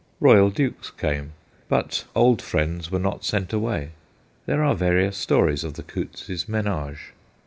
[0.19, 1.33] Boyal Dukes came,
[1.69, 3.91] but old friends were not sent EXIT COUTTS 215 away.
[4.47, 7.13] There are various stories of the Coutts's menage.